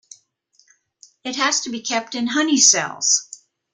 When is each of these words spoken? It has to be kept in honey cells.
It 1.23 1.35
has 1.35 1.61
to 1.61 1.69
be 1.69 1.79
kept 1.79 2.15
in 2.15 2.25
honey 2.25 2.57
cells. 2.59 3.43